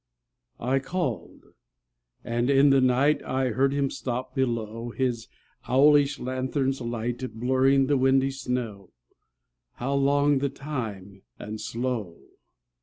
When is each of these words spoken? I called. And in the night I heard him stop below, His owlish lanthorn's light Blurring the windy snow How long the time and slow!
I 0.59 0.79
called. 0.79 1.45
And 2.23 2.49
in 2.49 2.71
the 2.71 2.81
night 2.81 3.21
I 3.21 3.49
heard 3.49 3.71
him 3.71 3.91
stop 3.91 4.33
below, 4.33 4.89
His 4.89 5.27
owlish 5.67 6.17
lanthorn's 6.17 6.81
light 6.81 7.33
Blurring 7.37 7.85
the 7.85 7.97
windy 7.97 8.31
snow 8.31 8.89
How 9.73 9.93
long 9.93 10.39
the 10.39 10.49
time 10.49 11.21
and 11.37 11.61
slow! 11.61 12.19